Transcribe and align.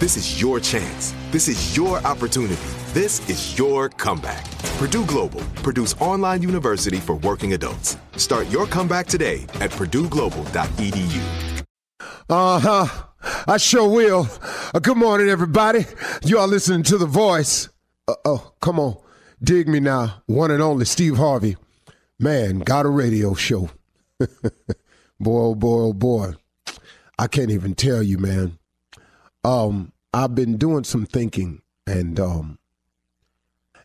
This 0.00 0.16
is 0.16 0.40
your 0.40 0.58
chance. 0.60 1.14
This 1.30 1.46
is 1.46 1.76
your 1.76 1.98
opportunity. 2.06 2.56
This 2.94 3.20
is 3.28 3.58
your 3.58 3.90
comeback. 3.90 4.50
Purdue 4.78 5.04
Global, 5.04 5.42
Purdue's 5.56 5.92
online 6.00 6.40
university 6.40 6.96
for 6.96 7.16
working 7.16 7.52
adults. 7.52 7.98
Start 8.16 8.48
your 8.48 8.66
comeback 8.66 9.06
today 9.08 9.42
at 9.60 9.70
purdueglobal.edu. 9.72 11.64
Uh 12.30 12.58
huh. 12.58 12.86
I 13.46 13.58
sure 13.58 13.90
will. 13.90 14.26
Uh, 14.72 14.78
good 14.78 14.96
morning, 14.96 15.28
everybody. 15.28 15.84
You 16.24 16.38
are 16.38 16.48
listening 16.48 16.82
to 16.84 16.96
The 16.96 17.04
Voice. 17.04 17.68
Uh, 18.08 18.14
oh, 18.24 18.54
come 18.62 18.80
on. 18.80 18.96
Dig 19.42 19.68
me 19.68 19.80
now. 19.80 20.22
One 20.24 20.50
and 20.50 20.62
only 20.62 20.86
Steve 20.86 21.18
Harvey. 21.18 21.58
Man, 22.18 22.60
got 22.60 22.86
a 22.86 22.88
radio 22.88 23.34
show. 23.34 23.68
boy, 24.18 24.30
oh 25.20 25.54
boy, 25.54 25.80
oh 25.82 25.92
boy. 25.92 26.32
I 27.18 27.26
can't 27.26 27.50
even 27.50 27.74
tell 27.74 28.02
you, 28.02 28.16
man. 28.16 28.56
Um, 29.42 29.92
I've 30.12 30.34
been 30.34 30.56
doing 30.56 30.84
some 30.84 31.06
thinking 31.06 31.62
and 31.86 32.18
um 32.20 32.58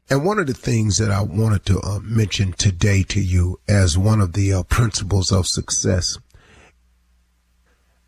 and 0.09 0.23
one 0.23 0.37
of 0.37 0.45
the 0.45 0.53
things 0.53 0.97
that 0.97 1.09
I 1.09 1.21
wanted 1.21 1.65
to 1.65 1.79
uh, 1.79 1.99
mention 2.03 2.53
today 2.53 3.01
to 3.03 3.19
you 3.19 3.59
as 3.67 3.97
one 3.97 4.21
of 4.21 4.33
the 4.33 4.53
uh, 4.53 4.63
principles 4.63 5.31
of 5.31 5.47
success 5.47 6.19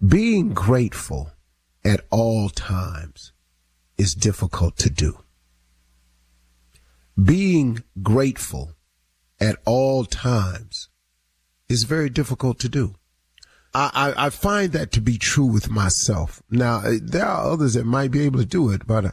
being 0.06 0.54
grateful 0.54 1.32
at 1.84 2.02
all 2.12 2.50
times 2.50 3.34
is 3.98 4.14
difficult 4.14 4.78
to 4.78 4.92
do. 4.92 5.18
Being 7.22 7.84
grateful 8.04 8.74
at 9.40 9.58
all 9.66 10.06
times 10.06 10.90
is 11.68 11.86
very 11.86 12.10
difficult 12.10 12.60
to 12.60 12.70
do. 12.70 12.94
I, 13.78 14.14
I, 14.26 14.30
find 14.32 14.72
that 14.72 14.92
to 14.94 15.02
be 15.02 15.20
true 15.20 15.46
with 15.46 15.70
myself. 15.70 16.42
Now, 16.50 16.82
there 17.00 17.26
are 17.26 17.52
others 17.52 17.76
that 17.76 17.86
might 17.86 18.10
be 18.10 18.22
able 18.22 18.40
to 18.40 18.46
do 18.46 18.72
it, 18.72 18.88
but 18.88 19.06
uh, 19.06 19.12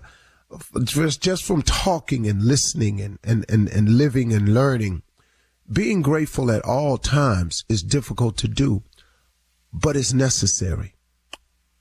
just, 0.85 1.21
just 1.21 1.45
from 1.45 1.61
talking 1.61 2.27
and 2.27 2.43
listening 2.43 2.99
and, 3.03 3.19
and, 3.23 3.45
and, 3.51 3.69
and 3.69 3.99
living 3.99 4.33
and 4.33 4.55
learning, 4.55 5.03
being 5.71 6.01
grateful 6.01 6.51
at 6.51 6.65
all 6.65 6.97
times 6.97 7.65
is 7.69 7.83
difficult 7.83 8.39
to 8.39 8.49
do, 8.49 8.83
but 9.71 9.97
it's 9.97 10.15
necessary 10.15 10.95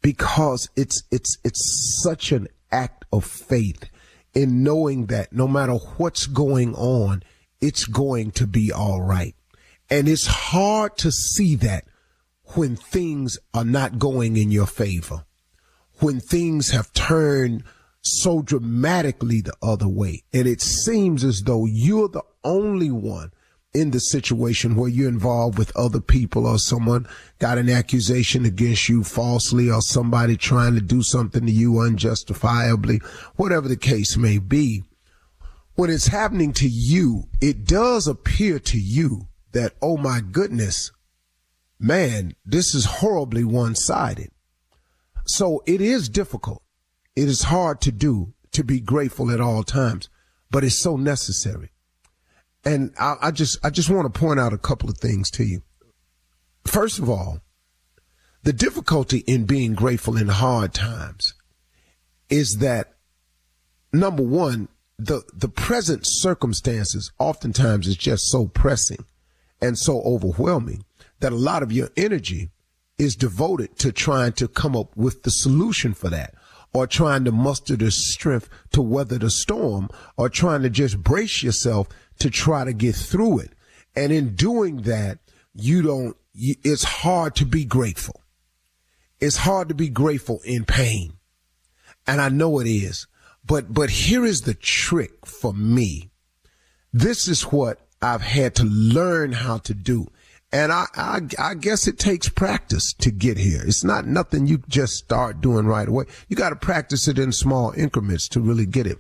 because 0.02 0.70
it's, 0.76 1.04
it's, 1.10 1.38
it's 1.46 2.02
such 2.04 2.34
an 2.34 2.50
act 2.70 3.06
of 3.14 3.24
faith 3.24 3.90
in 4.34 4.62
knowing 4.62 5.06
that 5.06 5.32
no 5.32 5.48
matter 5.48 5.76
what's 5.98 6.26
going 6.26 6.76
on, 6.76 7.24
it's 7.62 7.86
going 7.86 8.32
to 8.32 8.46
be 8.46 8.74
all 8.74 9.02
right. 9.02 9.36
And 9.90 10.10
it's 10.10 10.28
hard 10.28 10.98
to 10.98 11.12
see 11.12 11.56
that 11.58 11.86
when 12.56 12.76
things 12.76 13.38
are 13.54 13.66
not 13.66 14.00
going 14.00 14.38
in 14.38 14.52
your 14.52 14.68
favor, 14.68 15.26
when 16.00 16.20
things 16.20 16.72
have 16.72 16.92
turned 16.94 17.64
so 18.02 18.42
dramatically 18.42 19.42
the 19.42 19.54
other 19.62 19.88
way. 19.88 20.24
And 20.34 20.48
it 20.48 20.62
seems 20.62 21.24
as 21.24 21.44
though 21.44 21.66
you're 21.66 22.10
the 22.10 22.24
only 22.44 22.92
one 22.92 23.32
in 23.74 23.92
the 23.92 24.00
situation 24.00 24.76
where 24.76 24.90
you're 24.90 25.10
involved 25.10 25.58
with 25.58 25.76
other 25.76 26.00
people 26.00 26.46
or 26.46 26.60
someone 26.60 27.08
got 27.40 27.58
an 27.58 27.70
accusation 27.70 28.46
against 28.46 28.88
you 28.88 29.04
falsely 29.04 29.70
or 29.70 29.82
somebody 29.82 30.38
trying 30.38 30.76
to 30.76 30.82
do 30.82 31.02
something 31.02 31.46
to 31.46 31.52
you 31.52 31.80
unjustifiably, 31.80 33.00
whatever 33.36 33.68
the 33.68 33.78
case 33.78 34.16
may 34.16 34.38
be. 34.38 34.84
When 35.76 35.90
it's 35.90 36.08
happening 36.08 36.54
to 36.54 36.68
you, 36.68 37.24
it 37.42 37.66
does 37.66 38.08
appear 38.08 38.60
to 38.60 38.80
you 38.80 39.28
that, 39.54 39.74
oh 39.82 39.98
my 39.98 40.22
goodness, 40.22 40.92
man, 41.84 42.34
this 42.46 42.74
is 42.74 42.86
horribly 42.86 43.44
one 43.44 43.76
sided. 43.76 44.32
So 45.26 45.62
it 45.66 45.82
is 45.82 46.10
difficult. 46.10 46.64
It 47.16 47.28
is 47.28 47.44
hard 47.44 47.82
to 47.82 47.92
do 47.92 48.34
to 48.54 48.64
be 48.64 48.80
grateful 48.80 49.30
at 49.30 49.42
all 49.42 49.64
times, 49.64 50.10
but 50.50 50.64
it's 50.64 50.80
so 50.80 50.96
necessary. 50.96 51.72
And 52.66 52.94
I, 52.98 53.16
I 53.22 53.32
just, 53.32 53.64
I 53.66 53.70
just 53.70 53.90
want 53.90 54.12
to 54.12 54.20
point 54.20 54.40
out 54.40 54.54
a 54.54 54.58
couple 54.58 54.90
of 54.90 54.98
things 54.98 55.30
to 55.32 55.44
you. 55.44 55.62
First 56.66 57.00
of 57.00 57.10
all, 57.10 57.42
the 58.44 58.54
difficulty 58.54 59.20
in 59.20 59.46
being 59.46 59.74
grateful 59.74 60.18
in 60.18 60.30
hard 60.30 60.74
times 60.74 61.34
is 62.30 62.58
that 62.60 62.94
number 63.92 64.24
one, 64.24 64.70
the, 64.98 65.24
the 65.34 65.50
present 65.50 66.02
circumstances 66.06 67.12
oftentimes 67.20 67.88
is 67.88 67.98
just 67.98 68.30
so 68.32 68.48
pressing 68.48 69.06
and 69.62 69.78
so 69.78 70.02
overwhelming 70.02 70.84
that 71.24 71.32
a 71.32 71.36
lot 71.36 71.64
of 71.64 71.72
your 71.72 71.90
energy 71.96 72.52
is 72.98 73.16
devoted 73.16 73.78
to 73.78 73.94
trying 73.94 74.34
to 74.34 74.46
come 74.46 74.76
up 74.76 74.96
with 74.98 75.24
the 75.24 75.32
solution 75.32 75.94
for 75.94 76.10
that 76.10 76.36
or 76.74 76.86
trying 76.86 77.24
to 77.24 77.32
muster 77.32 77.78
the 77.78 77.90
strength 77.90 78.50
to 78.74 78.82
weather 78.82 79.18
the 79.18 79.30
storm 79.30 79.88
or 80.18 80.28
trying 80.28 80.62
to 80.62 80.70
just 80.70 81.02
brace 81.02 81.42
yourself 81.42 81.88
to 82.20 82.30
try 82.30 82.66
to 82.66 82.74
get 82.74 82.94
through 82.94 83.40
it. 83.40 83.54
And 83.96 84.12
in 84.12 84.36
doing 84.36 84.82
that, 84.82 85.20
you 85.54 85.82
don't, 85.82 86.18
it's 86.34 86.84
hard 86.84 87.36
to 87.38 87.46
be 87.46 87.64
grateful. 87.64 88.20
It's 89.22 89.38
hard 89.38 89.70
to 89.70 89.76
be 89.76 89.88
grateful 89.88 90.42
in 90.44 90.66
pain. 90.66 91.14
And 92.06 92.20
I 92.20 92.28
know 92.28 92.60
it 92.60 92.68
is. 92.68 93.08
But, 93.46 93.74
but 93.74 93.90
here 93.90 94.26
is 94.26 94.42
the 94.42 94.56
trick 94.56 95.26
for 95.26 95.54
me. 95.54 96.10
This 96.92 97.30
is 97.30 97.44
what 97.44 97.80
I've 98.02 98.22
had 98.22 98.56
to 98.56 98.66
learn 98.66 99.32
how 99.32 99.60
to 99.60 99.74
do. 99.74 100.10
And 100.54 100.72
I, 100.72 100.86
I, 100.94 101.22
I 101.40 101.54
guess 101.56 101.88
it 101.88 101.98
takes 101.98 102.30
practice 102.30 102.94
to 103.00 103.10
get 103.10 103.40
here. 103.40 103.64
It's 103.66 103.84
not 103.84 104.06
nothing 104.06 104.46
you 104.46 104.60
just 104.70 104.94
start 104.94 105.42
doing 105.42 105.66
right 105.66 105.88
away. 105.88 106.06
You 106.28 106.36
got 106.36 106.52
to 106.52 106.56
practice 106.56 107.08
it 107.08 107.18
in 107.18 107.32
small 107.32 107.74
increments 107.76 108.28
to 108.30 108.40
really 108.40 108.68
get 108.68 108.86
it. 108.86 109.00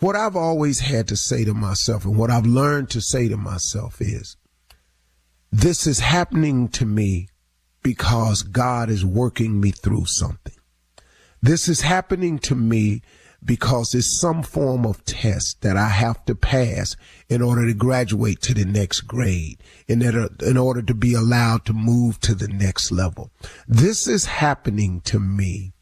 What 0.00 0.14
I've 0.14 0.36
always 0.36 0.80
had 0.80 1.08
to 1.08 1.16
say 1.16 1.44
to 1.46 1.54
myself 1.54 2.04
and 2.04 2.16
what 2.16 2.30
I've 2.30 2.44
learned 2.44 2.90
to 2.90 3.00
say 3.00 3.28
to 3.28 3.38
myself 3.38 4.02
is, 4.02 4.36
this 5.50 5.86
is 5.86 6.00
happening 6.00 6.68
to 6.68 6.84
me 6.84 7.28
because 7.82 8.42
God 8.42 8.90
is 8.90 9.02
working 9.02 9.58
me 9.58 9.70
through 9.70 10.04
something. 10.04 10.54
This 11.40 11.66
is 11.66 11.80
happening 11.80 12.38
to 12.40 12.54
me 12.54 13.00
because 13.44 13.94
it's 13.94 14.20
some 14.20 14.42
form 14.42 14.84
of 14.84 15.04
test 15.04 15.62
that 15.62 15.76
I 15.76 15.88
have 15.88 16.24
to 16.26 16.34
pass 16.34 16.96
in 17.28 17.42
order 17.42 17.66
to 17.66 17.74
graduate 17.74 18.40
to 18.42 18.54
the 18.54 18.64
next 18.64 19.02
grade, 19.02 19.62
in 19.88 20.02
in 20.02 20.56
order 20.56 20.82
to 20.82 20.94
be 20.94 21.14
allowed 21.14 21.64
to 21.66 21.72
move 21.72 22.20
to 22.20 22.34
the 22.34 22.48
next 22.48 22.92
level. 22.92 23.30
This 23.66 24.06
is 24.06 24.26
happening 24.26 25.00
to 25.02 25.18
me 25.18 25.72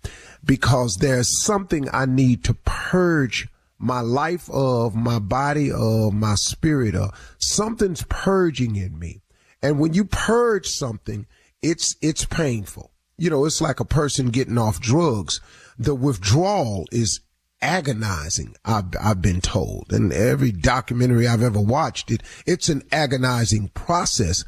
because 0.44 0.96
there's 0.96 1.42
something 1.44 1.88
I 1.92 2.06
need 2.06 2.44
to 2.44 2.54
purge 2.54 3.48
my 3.78 4.00
life 4.00 4.48
of, 4.50 4.94
my 4.94 5.18
body 5.18 5.70
of, 5.70 6.12
my 6.12 6.34
spirit 6.34 6.94
of. 6.94 7.10
Something's 7.38 8.04
purging 8.08 8.76
in 8.76 8.98
me. 8.98 9.22
And 9.62 9.78
when 9.78 9.94
you 9.94 10.04
purge 10.04 10.66
something, 10.66 11.26
it's, 11.62 11.96
it's 12.00 12.24
painful. 12.24 12.92
You 13.16 13.30
know, 13.30 13.44
it's 13.44 13.60
like 13.60 13.80
a 13.80 13.84
person 13.84 14.30
getting 14.30 14.58
off 14.58 14.80
drugs. 14.80 15.40
The 15.78 15.94
withdrawal 15.94 16.86
is 16.92 17.20
agonizing. 17.60 18.56
I've, 18.64 18.86
I've 19.00 19.22
been 19.22 19.40
told 19.40 19.92
and 19.92 20.12
every 20.12 20.52
documentary 20.52 21.26
I've 21.26 21.42
ever 21.42 21.60
watched 21.60 22.10
it, 22.10 22.22
it's 22.46 22.68
an 22.68 22.82
agonizing 22.92 23.68
process 23.68 24.44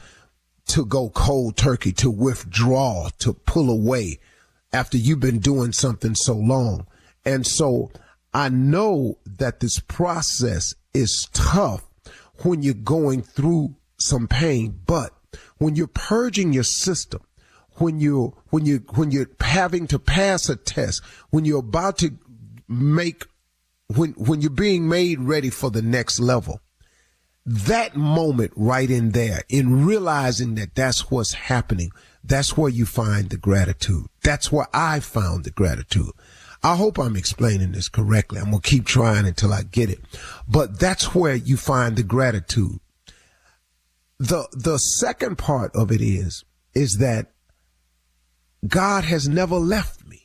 to 0.69 0.85
go 0.85 1.11
cold 1.11 1.57
turkey, 1.57 1.93
to 1.93 2.11
withdraw, 2.11 3.09
to 3.19 3.33
pull 3.33 3.71
away 3.71 4.21
after 4.73 4.97
you've 4.97 5.21
been 5.21 5.41
doing 5.41 5.73
something 5.73 6.15
so 6.15 6.35
long. 6.35 6.87
And 7.25 7.47
so 7.47 7.91
I 8.33 8.49
know 8.49 9.19
that 9.27 9.61
this 9.61 9.81
process 9.81 10.75
is 10.95 11.29
tough 11.33 11.85
when 12.43 12.63
you're 12.63 12.75
going 12.75 13.23
through 13.23 13.75
some 13.99 14.29
pain, 14.29 14.81
but 14.87 15.13
when 15.59 15.77
you're 15.77 15.89
purging 15.89 16.53
your 16.53 16.65
system, 16.65 17.23
when 17.75 17.99
you 17.99 18.37
when 18.51 18.67
you 18.67 18.79
when 18.95 19.11
you're 19.11 19.31
having 19.41 19.87
to 19.89 19.99
pass 19.99 20.49
a 20.49 20.57
test, 20.57 21.03
when 21.31 21.45
you're 21.45 21.61
about 21.61 21.99
to 21.99 22.11
make 22.71 23.27
when 23.95 24.13
when 24.13 24.41
you're 24.41 24.51
being 24.51 24.89
made 24.89 25.21
ready 25.21 25.51
for 25.51 25.71
the 25.71 25.83
next 25.83 26.21
level 26.21 26.61
that 27.45 27.97
moment 27.97 28.53
right 28.55 28.91
in 28.91 29.11
there 29.11 29.43
in 29.49 29.85
realizing 29.85 30.55
that 30.55 30.75
that's 30.75 31.11
what's 31.11 31.33
happening 31.33 31.91
that's 32.23 32.57
where 32.57 32.71
you 32.71 32.87
find 32.87 33.31
the 33.31 33.37
gratitude. 33.37 34.07
That's 34.23 34.53
where 34.53 34.69
i 34.75 35.01
found 35.01 35.45
the 35.45 35.51
gratitude. 35.51 36.11
I 36.63 36.77
hope 36.77 36.99
i'm 36.99 37.17
explaining 37.17 37.73
this 37.73 37.89
correctly. 37.89 38.39
I'm 38.39 38.51
going 38.51 38.61
to 38.61 38.69
keep 38.69 38.85
trying 38.85 39.27
until 39.27 39.53
i 39.53 39.63
get 39.63 39.91
it. 39.91 40.01
But 40.47 40.79
that's 40.79 41.15
where 41.15 41.35
you 41.35 41.57
find 41.57 41.97
the 41.97 42.03
gratitude. 42.03 42.81
The 44.19 44.47
the 44.53 44.77
second 44.77 45.39
part 45.39 45.75
of 45.75 45.91
it 45.91 46.03
is 46.03 46.45
is 46.75 46.99
that 46.99 47.33
god 48.69 49.05
has 49.05 49.27
never 49.27 49.57
left 49.57 50.07
me 50.07 50.20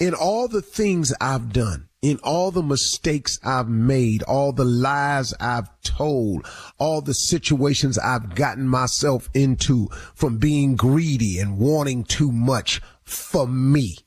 in 0.00 0.14
all 0.14 0.48
the 0.48 0.62
things 0.62 1.12
I've 1.20 1.52
done, 1.52 1.88
in 2.00 2.18
all 2.24 2.50
the 2.50 2.62
mistakes 2.62 3.38
I've 3.44 3.68
made, 3.68 4.22
all 4.22 4.52
the 4.52 4.64
lies 4.64 5.34
I've 5.38 5.68
told, 5.82 6.46
all 6.78 7.02
the 7.02 7.12
situations 7.12 7.98
I've 7.98 8.34
gotten 8.34 8.66
myself 8.66 9.28
into 9.34 9.88
from 10.14 10.38
being 10.38 10.74
greedy 10.74 11.38
and 11.38 11.58
wanting 11.58 12.04
too 12.04 12.32
much 12.32 12.80
for 13.04 13.46
me 13.46 13.98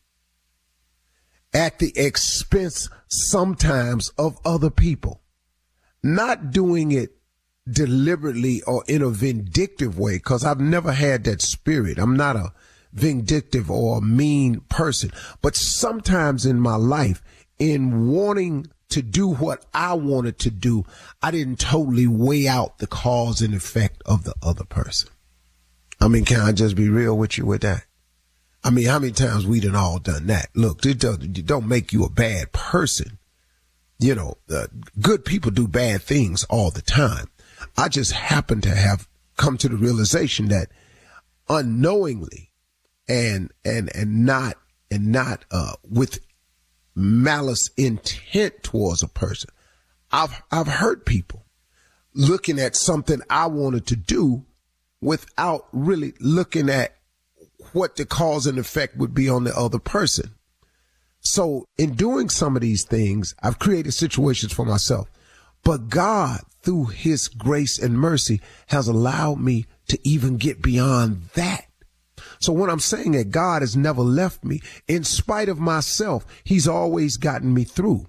at 1.54 1.78
the 1.78 1.94
expense 1.96 2.90
sometimes 3.08 4.10
of 4.18 4.40
other 4.44 4.72
people, 4.72 5.22
not 6.02 6.50
doing 6.50 6.92
it 6.92 7.18
deliberately 7.72 8.64
or 8.64 8.84
in 8.88 9.04
a 9.04 9.10
vindictive 9.10 10.00
way, 10.00 10.18
cause 10.18 10.44
I've 10.44 10.60
never 10.60 10.92
had 10.92 11.26
that 11.26 11.44
spirit. 11.44 12.00
I'm 12.00 12.18
not 12.18 12.36
a, 12.36 12.54
vindictive 12.94 13.70
or 13.70 13.98
a 13.98 14.02
mean 14.02 14.62
person. 14.70 15.12
But 15.42 15.56
sometimes 15.56 16.46
in 16.46 16.60
my 16.60 16.76
life, 16.76 17.22
in 17.60 18.12
wanting 18.12 18.68
to 18.90 19.02
do 19.02 19.28
what 19.28 19.66
I 19.74 19.94
wanted 19.94 20.38
to 20.40 20.52
do, 20.52 20.86
I 21.22 21.32
didn't 21.32 21.60
totally 21.60 22.08
weigh 22.08 22.48
out 22.48 22.78
the 22.78 22.88
cause 22.88 23.42
and 23.42 23.54
effect 23.54 24.02
of 24.06 24.24
the 24.24 24.36
other 24.44 24.66
person. 24.66 25.10
I 26.00 26.08
mean, 26.08 26.26
can 26.26 26.42
I 26.42 26.52
just 26.52 26.76
be 26.76 26.90
real 26.90 27.18
with 27.18 27.38
you 27.38 27.46
with 27.46 27.62
that? 27.62 27.86
I 28.64 28.70
mean, 28.70 28.86
how 28.86 29.00
many 29.00 29.12
times 29.12 29.46
we 29.46 29.60
done 29.60 29.76
all 29.76 30.00
done 30.00 30.28
that? 30.28 30.50
Look, 30.54 30.86
it 30.86 31.00
doesn't, 31.00 31.46
don't 31.46 31.68
make 31.68 31.92
you 31.92 32.06
a 32.06 32.10
bad 32.10 32.52
person. 32.52 33.18
You 34.00 34.16
know, 34.16 34.38
uh, 34.50 34.68
good 35.02 35.26
people 35.26 35.52
do 35.52 35.68
bad 35.68 36.02
things 36.02 36.44
all 36.46 36.72
the 36.72 36.82
time. 36.82 37.30
I 37.78 37.90
just 37.90 38.12
happen 38.12 38.62
to 38.62 38.70
have 38.70 39.08
come 39.38 39.58
to 39.58 39.70
the 39.70 39.76
realization 39.76 40.50
that 40.50 40.70
unknowingly 41.50 42.52
and 43.08 43.52
and 43.66 43.90
and 43.96 44.26
not 44.26 44.56
and 44.90 45.12
not 45.12 45.46
uh, 45.52 45.74
with 45.90 46.20
malice 46.96 47.70
intent 47.78 48.64
towards 48.64 49.04
a 49.04 49.08
person. 49.08 49.50
I've 50.12 50.42
I've 50.52 50.68
hurt 50.68 51.06
people 51.06 51.46
looking 52.14 52.60
at 52.60 52.76
something 52.76 53.22
I 53.30 53.48
wanted 53.48 53.88
to 53.88 53.96
do 53.96 54.46
without 55.02 55.68
really 55.72 56.14
looking 56.20 56.70
at 56.70 56.96
what 57.74 57.96
the 57.96 58.06
cause 58.06 58.46
and 58.46 58.58
effect 58.58 58.98
would 58.98 59.14
be 59.14 59.28
on 59.28 59.44
the 59.44 59.58
other 59.58 59.80
person. 59.80 60.36
So 61.22 61.68
in 61.78 61.96
doing 61.96 62.30
some 62.30 62.56
of 62.56 62.62
these 62.62 62.84
things, 62.84 63.34
I've 63.42 63.60
created 63.60 63.94
situations 63.94 64.52
for 64.54 64.66
myself. 64.66 65.10
But 65.64 65.90
God, 65.90 66.42
through 66.62 66.86
his 66.86 67.30
grace 67.30 67.80
and 67.80 67.98
mercy, 67.98 68.42
has 68.68 68.88
allowed 68.88 69.40
me 69.40 69.66
to 69.88 69.98
even 70.08 70.38
get 70.38 70.62
beyond 70.62 71.30
that. 71.34 71.66
So 72.40 72.54
when 72.54 72.70
I'm 72.70 72.80
saying 72.80 73.14
that 73.14 73.32
God 73.32 73.62
has 73.62 73.76
never 73.76 74.02
left 74.02 74.44
me, 74.44 74.62
in 74.88 75.04
spite 75.04 75.50
of 75.50 75.60
myself, 75.60 76.26
he's 76.44 76.68
always 76.68 77.18
gotten 77.18 77.54
me 77.54 77.64
through. 77.64 78.08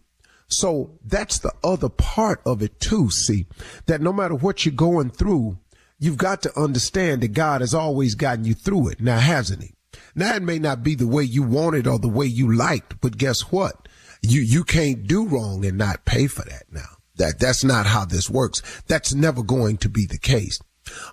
So 0.49 0.99
that's 1.05 1.39
the 1.39 1.53
other 1.63 1.89
part 1.89 2.41
of 2.47 2.63
it 2.63 2.81
too. 2.81 3.11
See, 3.11 3.47
that 3.87 4.01
no 4.01 4.13
matter 4.13 4.35
what 4.35 4.65
you're 4.65 4.75
going 4.75 5.11
through, 5.11 5.59
you've 5.99 6.19
got 6.19 6.43
to 6.43 6.61
understand 6.61 7.23
that 7.23 7.29
God 7.29 7.61
has 7.61 7.75
always 7.75 8.15
gotten 8.15 8.45
you 8.45 8.55
through 8.55 8.89
it. 8.89 9.01
Now, 9.01 9.19
hasn't 9.19 9.63
he? 9.63 9.75
Now 10.15 10.37
it 10.37 10.43
may 10.43 10.59
not 10.59 10.83
be 10.83 10.95
the 10.95 11.07
way 11.07 11.25
you 11.25 11.43
wanted 11.43 11.87
or 11.87 11.99
the 11.99 12.09
way 12.09 12.27
you 12.27 12.55
liked, 12.55 13.01
but 13.01 13.17
guess 13.17 13.53
what? 13.53 13.89
You, 14.23 14.41
you 14.41 14.65
can't 14.65 15.07
do 15.07 15.27
wrong 15.27 15.65
and 15.65 15.79
not 15.79 16.05
pay 16.05 16.27
for 16.27 16.45
that 16.45 16.65
now. 16.71 16.99
That, 17.17 17.39
that's 17.39 17.65
not 17.65 17.87
how 17.87 18.05
this 18.05 18.29
works. 18.29 18.63
That's 18.87 19.15
never 19.15 19.43
going 19.43 19.77
to 19.79 19.89
be 19.89 20.07
the 20.07 20.19
case. 20.19 20.61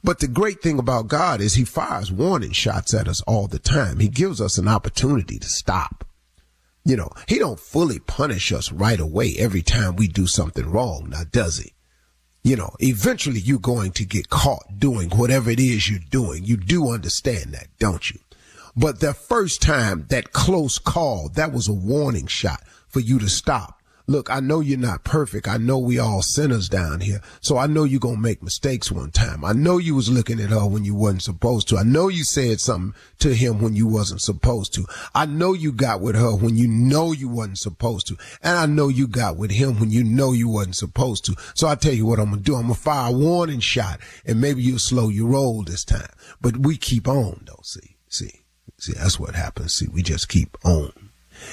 But 0.04 0.20
the 0.20 0.28
great 0.28 0.62
thing 0.62 0.80
about 0.80 1.08
God 1.08 1.42
is 1.42 1.54
he 1.54 1.66
fires 1.66 2.12
warning 2.12 2.52
shots 2.52 2.94
at 2.94 3.08
us 3.08 3.22
all 3.22 3.48
the 3.48 3.60
time. 3.60 4.00
He 4.00 4.08
gives 4.08 4.42
us 4.42 4.58
an 4.58 4.68
opportunity 4.68 5.40
to 5.40 5.48
stop. 5.48 6.06
You 6.84 6.98
know, 6.98 7.10
he 7.28 7.38
don't 7.38 7.60
fully 7.60 8.00
punish 8.00 8.52
us 8.52 8.72
right 8.72 9.00
away 9.00 9.36
every 9.38 9.62
time 9.62 9.96
we 9.96 10.08
do 10.08 10.28
something 10.28 10.70
wrong. 10.70 11.10
Now, 11.10 11.24
does 11.32 11.60
he? 11.60 11.74
You 12.44 12.56
know, 12.56 12.72
eventually 12.80 13.40
you're 13.40 13.60
going 13.60 13.92
to 13.94 14.06
get 14.06 14.30
caught 14.30 14.80
doing 14.80 15.12
whatever 15.12 15.52
it 15.52 15.60
is 15.60 15.90
you're 15.90 16.00
doing. 16.10 16.44
You 16.44 16.58
do 16.58 16.92
understand 16.92 17.54
that, 17.54 17.68
don't 17.78 18.10
you? 18.10 18.20
But 18.76 19.00
the 19.00 19.14
first 19.14 19.62
time, 19.62 20.06
that 20.10 20.32
close 20.32 20.80
call, 20.80 21.30
that 21.36 21.52
was 21.52 21.68
a 21.68 21.74
warning 21.74 22.26
shot 22.28 22.64
for 22.88 23.00
you 23.00 23.20
to 23.20 23.30
stop 23.30 23.81
look, 24.12 24.30
I 24.30 24.40
know 24.40 24.60
you're 24.60 24.78
not 24.78 25.04
perfect. 25.04 25.48
I 25.48 25.58
know 25.58 25.78
we 25.78 25.98
all 25.98 26.22
sinners 26.22 26.68
down 26.70 27.00
here. 27.00 27.22
So 27.40 27.58
I 27.58 27.68
know 27.68 27.84
you're 27.84 28.00
going 28.00 28.18
to 28.18 28.22
make 28.22 28.44
mistakes 28.44 28.92
one 28.92 29.12
time. 29.12 29.44
I 29.46 29.54
know 29.54 29.78
you 29.78 29.96
was 29.96 30.10
looking 30.10 30.40
at 30.40 30.50
her 30.50 30.68
when 30.68 30.84
you 30.84 30.94
wasn't 30.94 31.24
supposed 31.24 31.68
to. 31.70 31.78
I 31.78 31.84
know 31.84 32.10
you 32.10 32.24
said 32.24 32.60
something 32.60 32.94
to 33.20 33.34
him 33.34 33.62
when 33.62 33.74
you 33.74 33.88
wasn't 33.88 34.22
supposed 34.22 34.74
to. 34.76 34.86
I 35.16 35.26
know 35.26 35.54
you 35.54 35.72
got 35.72 36.02
with 36.02 36.16
her 36.16 36.36
when 36.36 36.58
you 36.58 36.68
know 36.68 37.12
you 37.12 37.30
wasn't 37.30 37.60
supposed 37.60 38.08
to. 38.08 38.18
And 38.44 38.58
I 38.58 38.66
know 38.66 38.90
you 38.90 39.08
got 39.08 39.38
with 39.38 39.52
him 39.52 39.80
when 39.80 39.90
you 39.90 40.04
know 40.04 40.34
you 40.34 40.50
wasn't 40.50 40.76
supposed 40.76 41.26
to. 41.26 41.36
So 41.56 41.68
I 41.68 41.76
tell 41.76 41.94
you 41.94 42.06
what 42.06 42.20
I'm 42.20 42.30
going 42.30 42.40
to 42.40 42.44
do. 42.44 42.56
I'm 42.56 42.64
going 42.64 42.76
to 42.76 42.80
fire 42.82 43.10
a 43.10 43.18
warning 43.18 43.62
shot 43.62 44.00
and 44.26 44.42
maybe 44.42 44.62
you'll 44.62 44.80
slow 44.80 45.10
your 45.10 45.30
roll 45.30 45.64
this 45.64 45.86
time. 45.86 46.10
But 46.42 46.58
we 46.58 46.78
keep 46.78 47.08
on 47.08 47.44
though. 47.46 47.62
See, 47.64 47.96
see, 48.10 48.42
see, 48.78 48.94
that's 48.94 49.20
what 49.20 49.36
happens. 49.36 49.74
See, 49.74 49.88
we 49.88 50.04
just 50.04 50.28
keep 50.28 50.58
on. 50.66 51.11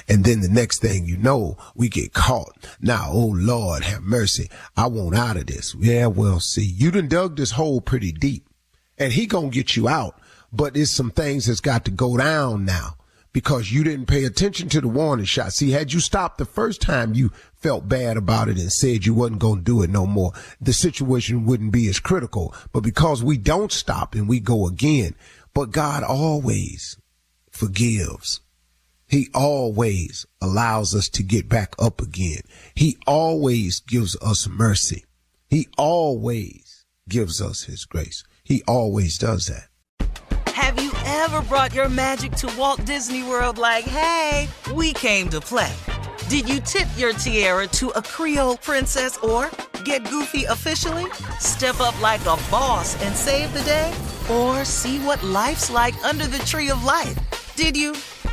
And 0.09 0.25
then 0.25 0.41
the 0.41 0.49
next 0.49 0.81
thing 0.81 1.07
you 1.07 1.17
know, 1.17 1.57
we 1.75 1.89
get 1.89 2.13
caught. 2.13 2.69
Now, 2.81 3.09
oh 3.11 3.33
Lord, 3.35 3.85
have 3.85 4.03
mercy. 4.03 4.51
I 4.77 4.87
want 4.87 5.17
out 5.17 5.37
of 5.37 5.47
this. 5.47 5.75
Yeah, 5.79 6.07
well, 6.07 6.41
see, 6.41 6.65
you 6.65 6.91
done 6.91 7.09
dug 7.09 7.37
this 7.37 7.53
hole 7.53 7.81
pretty 7.81 8.13
deep 8.13 8.49
and 8.99 9.13
he 9.13 9.27
gonna 9.27 9.49
get 9.49 9.77
you 9.77 9.89
out, 9.89 10.21
but 10.53 10.77
it's 10.77 10.91
some 10.91 11.11
things 11.11 11.47
that's 11.47 11.61
got 11.61 11.85
to 11.85 11.91
go 11.91 12.17
down 12.17 12.65
now 12.65 12.97
because 13.33 13.71
you 13.71 13.85
didn't 13.85 14.07
pay 14.07 14.25
attention 14.25 14.69
to 14.71 14.81
the 14.81 14.89
warning 14.89 15.25
shot. 15.25 15.53
See, 15.53 15.71
had 15.71 15.93
you 15.93 16.01
stopped 16.01 16.39
the 16.39 16.45
first 16.45 16.81
time 16.81 17.15
you 17.15 17.31
felt 17.55 17.89
bad 17.89 18.17
about 18.17 18.49
it 18.49 18.59
and 18.59 18.73
said 18.73 19.05
you 19.05 19.15
wasn't 19.15 19.41
going 19.41 19.59
to 19.59 19.65
do 19.65 19.83
it 19.83 19.91
no 19.91 20.07
more, 20.07 20.33
the 20.61 20.73
situation 20.73 21.45
wouldn't 21.45 21.73
be 21.73 21.89
as 21.89 22.01
critical. 22.01 22.55
But 22.73 22.81
because 22.81 23.23
we 23.23 23.37
don't 23.37 23.71
stop 23.71 24.15
and 24.15 24.29
we 24.29 24.41
go 24.41 24.67
again, 24.67 25.15
but 25.55 25.71
God 25.71 26.03
always 26.03 26.97
forgives. 27.51 28.41
He 29.09 29.31
always 29.35 30.27
allows 30.43 30.95
us 30.95 31.09
to 31.11 31.23
get 31.23 31.49
back 31.49 31.75
up 31.79 32.03
again. 32.03 32.43
He 32.75 32.99
always 33.07 33.81
gives 33.81 34.17
us 34.21 34.47
mercy. 34.47 35.05
He 35.49 35.69
always 35.79 36.85
gives 37.09 37.41
us 37.41 37.65
his 37.65 37.87
grace. 37.87 38.23
He 38.45 38.63
always 38.69 39.17
does 39.17 39.47
that. 39.47 39.69
Have 40.53 40.83
you 40.83 40.93
ever 41.07 41.41
brought 41.43 41.75
your 41.75 41.89
magic 41.89 42.33
to 42.33 42.55
Walt 42.59 42.85
Disney 42.85 43.23
World 43.23 43.57
like, 43.57 43.85
hey, 43.85 44.47
we 44.75 44.93
came 44.93 45.31
to 45.31 45.41
play? 45.41 45.73
Did 46.29 46.47
you 46.47 46.61
tip 46.61 46.89
your 46.95 47.15
tiara 47.15 47.67
to 47.69 47.89
a 47.91 48.03
Creole 48.03 48.59
princess 48.59 49.17
or 49.19 49.51
get 49.85 50.05
goofy 50.11 50.45
officially? 50.45 51.11
Step 51.39 51.81
up 51.81 51.99
like 52.03 52.21
a 52.23 52.37
boss 52.51 53.03
and 53.03 53.17
save 53.17 53.55
the 53.55 53.63
day? 53.63 53.91
Or 54.31 54.67
see 54.67 54.99
what 54.99 55.23
life's 55.23 55.71
like 55.71 55.95
under 56.05 56.27
the 56.27 56.39
tree 56.41 56.69
of 56.69 56.85
life? 56.85 57.17
Did 57.57 57.75
you? 57.75 57.95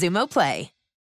Xumo 0.00 0.26
Play. 0.26 0.79